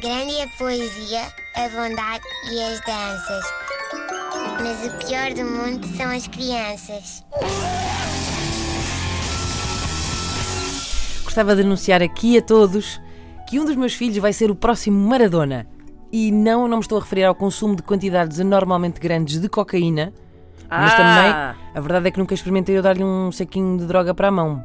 [0.00, 1.22] Grande é a poesia,
[1.56, 3.44] a bondade e as danças.
[4.62, 7.24] Mas o pior do mundo são as crianças.
[11.24, 13.00] Gostava de anunciar aqui a todos
[13.48, 15.66] que um dos meus filhos vai ser o próximo Maradona.
[16.12, 20.12] E não, não me estou a referir ao consumo de quantidades anormalmente grandes de cocaína,
[20.68, 20.96] mas Ah.
[20.96, 24.32] também a verdade é que nunca experimentei eu dar-lhe um saquinho de droga para a
[24.32, 24.64] mão.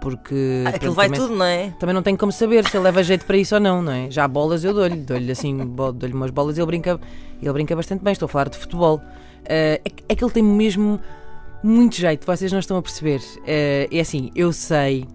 [0.00, 1.72] Porque Aquilo pronto, vai também, tudo, não é?
[1.78, 4.10] também não tenho como saber se ele leva jeito para isso ou não, não é?
[4.10, 7.00] Já bolas eu dou-lhe, dou-lhe assim, dou-lhe umas bolas e ele brinca,
[7.42, 8.12] ele brinca bastante bem.
[8.12, 9.00] Estou a falar de futebol.
[9.44, 11.00] Eh, é, que- é ele tem mesmo
[11.62, 13.20] muito jeito, vocês não estão a perceber.
[13.46, 15.06] Eh, é assim, eu sei,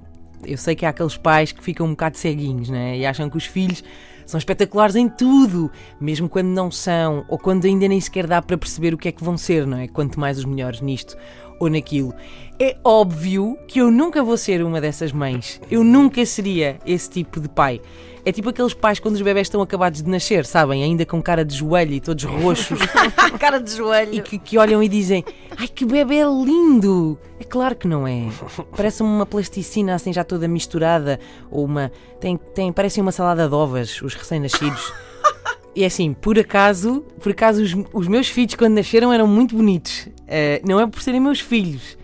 [0.46, 2.98] eu sei que há aqueles pais que ficam um bocado ceguinhos, né?
[2.98, 3.84] E acham que os filhos
[4.26, 5.70] são espetaculares em tudo,
[6.00, 9.12] mesmo quando não são, ou quando ainda nem sequer dá para perceber o que é
[9.12, 9.88] que vão ser, não é?
[9.88, 11.18] Quanto mais os melhores nisto
[11.62, 12.14] ou naquilo.
[12.60, 15.62] É óbvio que eu nunca vou ser uma dessas mães.
[15.70, 17.80] Eu nunca seria esse tipo de pai.
[18.26, 20.84] É tipo aqueles pais quando os bebés estão acabados de nascer, sabem?
[20.84, 22.80] Ainda com cara de joelho e todos roxos
[23.40, 24.14] Cara de joelho.
[24.14, 25.24] e que, que olham e dizem:
[25.58, 27.18] Ai que bebê lindo!
[27.40, 28.28] É claro que não é.
[28.76, 31.20] Parece uma plasticina assim já toda misturada,
[31.50, 31.92] ou uma.
[32.20, 34.94] Tem, tem, parecem uma salada de ovas, os recém-nascidos.
[35.76, 39.56] E é assim, por acaso, por acaso os, os meus filhos quando nasceram eram muito
[39.56, 40.10] bonitos.
[40.34, 41.98] Eh, não é por serem meus filhos,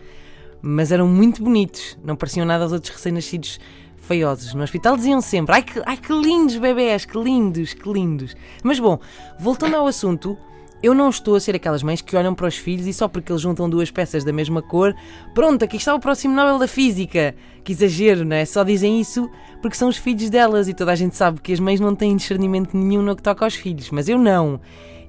[0.61, 1.97] mas eram muito bonitos.
[2.03, 3.58] Não pareciam nada aos outros recém-nascidos
[3.95, 4.53] feiosos.
[4.53, 8.36] No hospital diziam sempre: ai que, ai que lindos bebés, que lindos, que lindos.
[8.61, 9.00] Mas bom,
[9.39, 10.38] voltando ao assunto,
[10.84, 13.31] eu não estou a ser aquelas mães que olham para os filhos e só porque
[13.31, 14.94] eles juntam duas peças da mesma cor,
[15.34, 17.34] pronto, aqui está o próximo Nobel da Física.
[17.64, 18.44] Que exagero, não é?
[18.44, 19.30] Só dizem isso
[19.62, 22.16] porque são os filhos delas e toda a gente sabe que as mães não têm
[22.16, 23.89] discernimento nenhum no que toca aos filhos.
[23.89, 24.59] Mas eu não.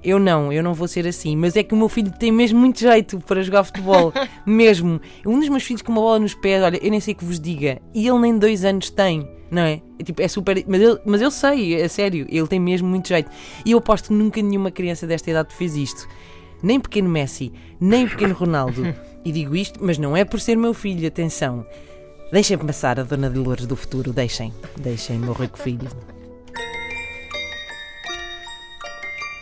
[0.03, 1.35] Eu não, eu não vou ser assim.
[1.35, 4.13] Mas é que o meu filho tem mesmo muito jeito para jogar futebol.
[4.45, 4.99] mesmo.
[5.25, 7.39] Um dos meus filhos com uma bola nos pés, olha, eu nem sei que vos
[7.39, 7.81] diga.
[7.93, 9.81] E ele nem dois anos tem, não é?
[9.97, 10.63] É tipo, é super.
[10.67, 13.29] Mas, ele, mas eu sei, é sério, ele tem mesmo muito jeito.
[13.65, 16.07] E eu aposto que nunca nenhuma criança desta idade fez isto.
[16.61, 18.83] Nem pequeno Messi, nem pequeno Ronaldo.
[19.25, 21.65] E digo isto, mas não é por ser meu filho, atenção.
[22.31, 24.53] Deixem passar a Dona Dolores do futuro, deixem.
[24.77, 25.89] Deixem, meu rico filho.